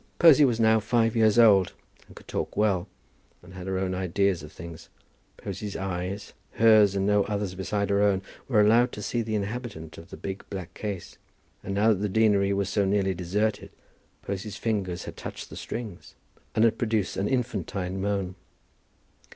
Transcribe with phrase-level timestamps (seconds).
[0.17, 1.73] Posy was now five years old,
[2.07, 2.87] and could talk well,
[3.43, 4.89] and had her own ideas of things.
[5.37, 9.99] Posy's eyes, hers, and no others besides her own, were allowed to see the inhabitant
[9.99, 11.19] of the big black case;
[11.63, 13.69] and now that the deanery was so nearly deserted,
[14.23, 16.15] Posy's fingers had touched the strings,
[16.55, 18.33] and had produced an infantine moan.